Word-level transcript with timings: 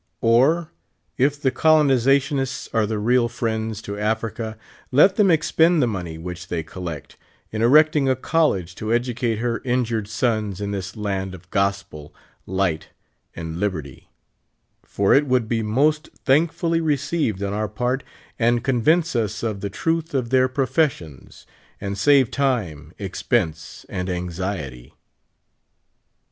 Or, 0.23 0.71
if 1.15 1.39
the 1.39 1.51
colo 1.51 1.83
nizationists 1.83 2.67
are 2.73 2.87
the 2.87 2.97
real 2.97 3.29
friends 3.29 3.83
to 3.83 3.99
Africa, 3.99 4.57
let 4.91 5.15
them 5.15 5.29
ex 5.29 5.51
pend 5.51 5.79
the 5.79 5.85
money 5.85 6.17
which 6.17 6.47
they 6.47 6.63
collect, 6.63 7.17
in 7.51 7.61
erecting 7.61 8.09
a 8.09 8.15
college 8.15 8.73
to 8.77 8.91
educate 8.91 9.35
her 9.35 9.61
injured 9.63 10.07
sons 10.07 10.59
in 10.59 10.71
this 10.71 10.97
land 10.97 11.35
of 11.35 11.51
gospel, 11.51 12.15
light, 12.47 12.89
and 13.35 13.59
liberty; 13.59 14.09
for 14.81 15.13
it 15.13 15.27
would 15.27 15.47
be 15.47 15.61
most 15.61 16.09
thankfully 16.25 16.81
received 16.81 17.43
on 17.43 17.53
our 17.53 17.69
part, 17.69 18.03
aijd 18.39 18.61
coQvince 18.61 19.15
us 19.15 19.43
of 19.43 19.61
the 19.61 19.69
truth 19.69 20.15
of 20.15 20.29
th^ir 20.29 20.51
professions. 20.51 21.45
y 21.79 21.85
71 21.85 21.91
and 21.91 21.97
save 21.99 22.31
time, 22.31 22.93
expense, 22.97 23.85
and 23.87 24.09
anxiety. 24.09 24.95